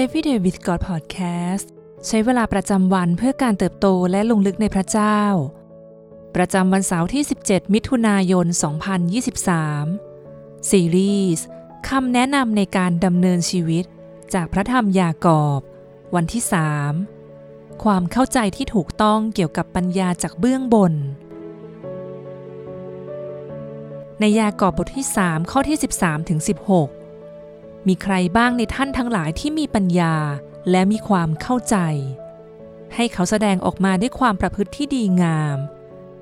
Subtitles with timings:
[0.00, 1.66] Everyday with God Podcast
[2.06, 5.20] ใช้เวลาประจำวันเพื่อการเติบโตและลงลึกในพระเจ้า
[6.36, 8.46] ประจำวันเสาร์ที่ 17 มิถุนายน
[9.96, 11.44] 2023 ซีรีส์
[11.88, 13.84] คำแนะนำในการดำเนินชีวิต
[14.34, 15.60] จากพระธรรมยากอบ
[16.14, 16.42] วันที่
[17.12, 20.92] 3 ความเข้าใจที่ถูกต้องเกี่ยวกับปัญญาจากเบื้องบน
[24.20, 27.01] ในยากอบบทที่ 3 ข้อที่ 13ถึง16
[27.88, 30.14] มีใครบ้างในท่านทั้งหลายที่มีปัญญา
[30.70, 31.76] และมีความเข้าใจ
[32.94, 35.58] ให้เขาแสดงออกมาด้วยความประพฤติที่ดีงาม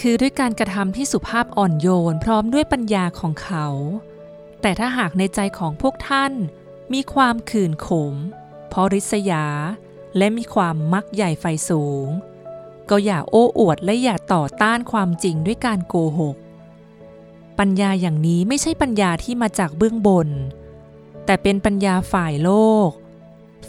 [0.00, 3.66] คือด้วยการกระทำที่สุภาพอ่อนโยนพร้อมด้วยปัญญาของเขา
[4.60, 6.32] แต่ถ้าหากในใจของพวกท่าน
[6.92, 8.14] มีความขื่นขม
[8.72, 9.46] พอริษยา
[10.16, 12.06] และมีความมักใหญ่ไฟสูง
[12.90, 16.36] ก็อย่าโอ้อวดและอย่าต่อต้านความจริงด้วยการโกหก
[17.58, 20.28] ปัญญาอย่างนี้ไม่ใช่ปัญญาที่มาจากเบื้องบน
[21.24, 22.50] แต่เป็นปัญญาฝ่ายโล
[22.88, 22.90] ก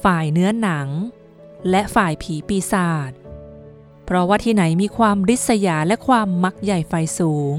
[0.04, 0.88] ฝ่ายเนื้อหนัง
[1.70, 3.12] และฝ่ายผีปีศาจ
[4.05, 7.55] เพราะว่าที่ไหนมีความริษยาและความมักใหญ่ไฟสูง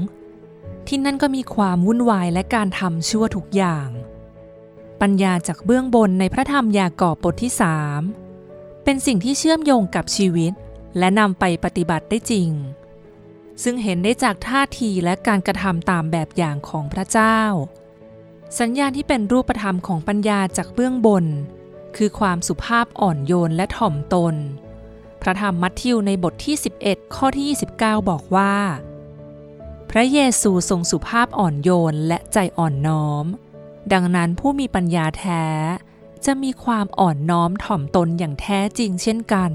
[0.87, 3.89] ที่นั่นก็มีความวุ่นวายและการทำชั่วทุกอย่าง
[5.01, 8.01] ปัญญาจากเบื้องบนในพระธรรมยากอบบทที่สาม
[8.83, 10.53] เป็นสิ่งที่เชื่อมโยงกับชีวิต
[10.97, 12.49] และนำไปปฏิบัติได้จริง
[13.63, 17.39] ซึ่งเห็นได้จากท่าทีและการกระทำตามแบบอย่างของพระเจ้า
[18.59, 21.25] สัญญาณที่เป็นรูปธรรมของปัญญาจากเบื้องบน
[21.95, 24.35] คือความสุภาพอ่อนโยนและถ่อมตน
[25.21, 27.45] พระธรรมมัทธิวในบทที่ 11 ข้อที่
[27.77, 28.55] 29 บอกว่า
[29.91, 33.25] พระเยซูทรงสุภาพอ่อนโยนและใจอ่อนน้อม
[33.93, 35.45] ดังนั้นผู้มีปัญญาแท้
[36.25, 39.51] จะมีความอ่อนน้อมถ่อมตนอย่างแท้จริงเช่นกัน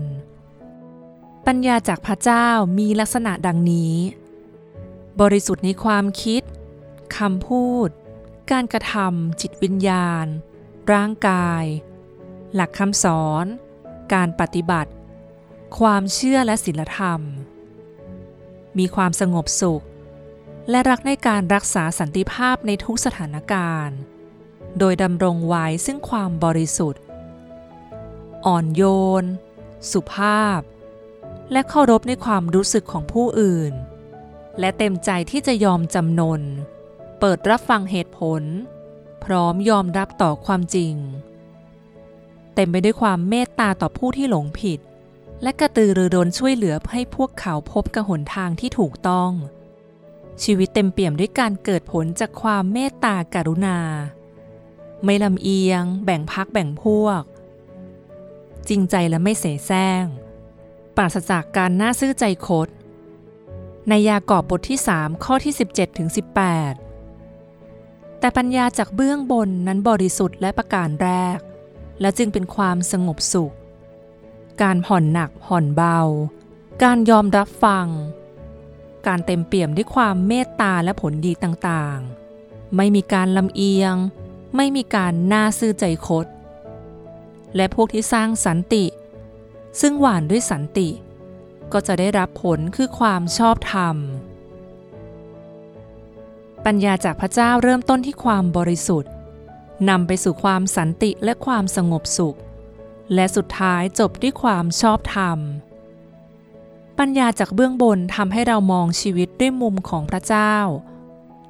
[1.47, 2.47] ปัญญาจากพระเจ้า
[2.79, 3.95] มีลักษณะดังนี้
[5.21, 6.43] บริสุทธิ์ในความคิด
[7.17, 7.89] คำพูด
[8.53, 10.27] การกระทำจิตวิญญาณ
[10.93, 11.65] ร่างกาย
[12.55, 13.45] หลักคำสอน
[14.15, 14.93] การปฏิบัติ
[15.79, 17.21] ความเชื่อและศีลธรรม
[18.79, 19.85] มีความสงบสุข
[20.71, 23.97] และรักในการรักษาสันติภาพในทุกสถานการณ์
[24.79, 27.03] โดยดำรงไว้ซึ่งความบริสุทธิ์
[28.47, 28.83] อ่อนโย
[29.23, 29.25] น
[29.93, 30.61] สุภาพ
[31.53, 33.73] และเคารพในความรู้สึกของผู้อื่น
[34.61, 36.43] และเต็มใจที่จะยอมจำนน
[37.25, 38.43] เปิดรับฟังเหตุผล
[39.25, 40.95] พร้อมยอมรับต่อความจริง
[42.55, 44.81] เต็มไปด้วยความเมตตาต่อผู้ที่หลงผิด
[45.43, 49.31] และกระตือรือร้นช่วยเหลือให้พวกเขาพบกับหนทางที่ถูกต้อง
[50.43, 53.79] ชีวิตเต็มเปี่ยมด้วยการเกิดผลจากความเมตตากรุณา
[55.05, 57.23] ไม่ลำเอียง แบ่งพักแบ่งพวก
[58.69, 60.05] จริงใจและไม่เสแสร้ง
[60.97, 62.69] ปราศจากการน่าซื่อใจคด
[63.89, 66.92] ในยากอบบทที่ 3 ข้อที่ 17ถึง18
[68.23, 71.39] แต่ปัญญาจากเบื้องบนนั้นบริสุทธิ์และประการแรก
[72.01, 73.55] และจึงเป็นความสงบสุข
[74.63, 76.01] การผ่อนหนักผ่อนเบา
[76.83, 77.87] การยอมรับฟัง
[79.07, 83.95] การเต็มเปี่ยมด้วยความเมตตาและผลดีต่างๆ ไม่มีการลำเอียง
[84.57, 86.27] ไม่มีการน่าซื่อใจคด
[87.57, 88.85] และพวกที่สร้างสันติ
[89.81, 90.89] ซึ่งหวานด้วยสันติ
[91.73, 93.97] ก็จะได้รับผลคือความชอบธรรม
[96.67, 99.11] ปัญญาจากพระเจ้าเริ่มต้นที่ความบริสุทธิ์
[99.89, 102.39] นำไปสู่ความสันติและความสงบสุข
[103.15, 105.39] และสุดท้ายจบด้วยความชอบธรรม
[106.99, 110.55] ปัญญาจากเบื้องบนทำให้เรามองชีวิตด้วยมุมของพระเจ้า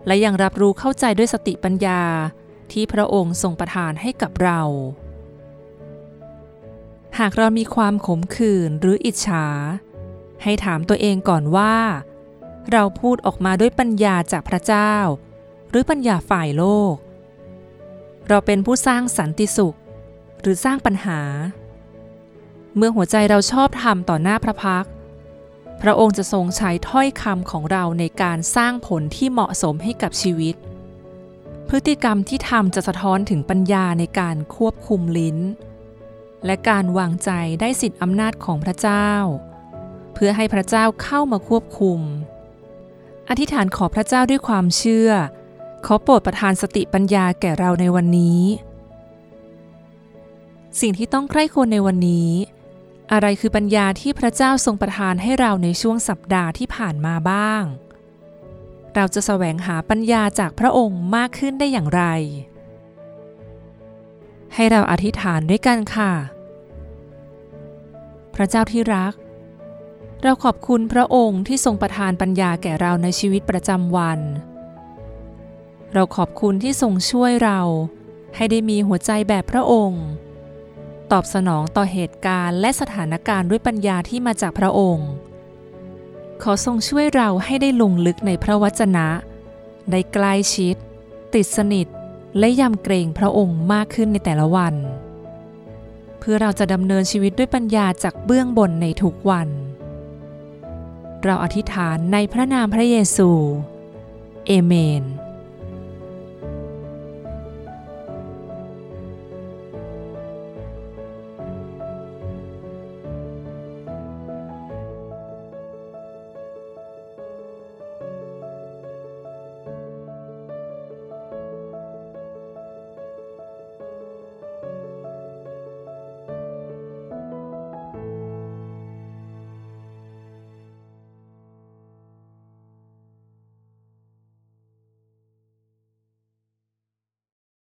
[0.07, 2.03] และยังรับรู้เข้าใจด้วยสติปัญญา
[2.73, 4.61] ที่พระองค์ทรงประทานให้กับเรา
[7.19, 9.47] หากเรามีความขมขื่นหรืออิจฉา
[10.43, 11.75] ให้ถามตัวเองก่อนว่า
[12.71, 14.95] เราพูดออกมาด้วยปัญญาจากพระเจ้า
[15.71, 16.95] หรือปัญญาฝ่ายโลก
[18.29, 19.77] เราเป็นผู้สร้างสันติสุข
[20.41, 21.21] หรือสร้างปัญหา
[22.77, 24.87] เมื่อหัวใจเราชอบธรรมต่อหน้าพระพัก
[25.83, 30.55] พระองค์จะทรงใช้ถ้อยคำของเราในการสร้างผลที่เหมาะสมให้กับชีวิต
[31.69, 35.39] พฤติกรรมที่ทำจะสะท้อนถึงปัญญาในการควบคุมลิ้น
[36.47, 39.09] และการวางใจได้สิทธิอำนาจของพระเจ้า
[40.15, 42.01] เพื่อให้พระเจ้าเข้ามาควบคุม
[43.31, 45.11] อธิษฐานขอพระเจ้าด้วยความเชื่อ
[45.87, 48.41] ขอโปรดประทานสติปัญญาแก่เราในวันนี้
[50.81, 52.31] สิ่งที่ต้องใคร่ควรในวันนี้
[53.13, 57.63] อะไรคือปัญญาที่พระเจ้าทรงประทานให้เราในช่วงสัปดาห์ที่ผ่านมาบ้าง
[58.95, 62.03] เราจะแสวงหาปัญญาจากพระองค์มากขึ้นได้อย่างไร
[64.55, 66.13] ให้เราอธิษฐานด้วยกันค่ะ
[68.35, 69.13] พระเจ้าที่รัก
[70.25, 74.21] เราขอบคุณพระองค์ที่ทรงประทานปัญญาแก่เราในชีวิตประจำวัน
[75.93, 77.61] เราขอบคุณที่ทรงช่วยเรา
[78.37, 80.05] ให้ได้มีหัวใจแบบพระองค์
[81.13, 85.09] ตอบสนองต่อเหตุการณ์และสถานการณ์ด้วยปัญญาที่มาจากพระองค์
[86.43, 89.07] ขอทรงช่วยเราให้ได้ลงลึกในพระวจนะ
[89.91, 90.77] ได้ใกล้ชิด
[91.35, 91.87] ติดสนิท
[92.39, 94.75] และยำเกรงพระองค์มากขึ้นในแต่ละวัน
[96.19, 99.49] เพื่อเราจะดำเนินชีวิตด้วยปัญญาจากเบื้องบนในทุกวัน
[101.25, 103.31] เราอธิษฐานในพระนามพระเยซู
[104.47, 105.03] เอเมน